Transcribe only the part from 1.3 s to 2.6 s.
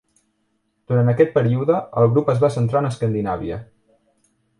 període, el grup es va